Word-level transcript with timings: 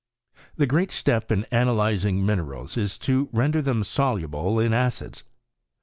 The 0.57 0.65
great 0.65 0.89
step 0.89 1.31
in 1.31 1.43
analyzing 1.51 2.25
minerals 2.25 2.75
is 2.75 2.97
to 3.05 3.29
render 3.31 3.61
them 3.61 3.83
soluble 3.83 4.59
in 4.59 4.73
acids. 4.73 5.23